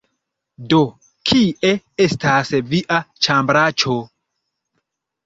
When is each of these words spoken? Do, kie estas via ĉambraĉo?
Do, 0.69 0.77
kie 1.31 1.71
estas 2.05 2.53
via 2.71 2.97
ĉambraĉo? 3.27 3.99